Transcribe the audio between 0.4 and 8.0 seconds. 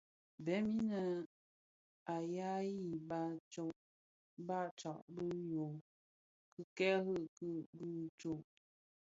Bèè inë ù yaghii, baà tsad bi yô tikerike bì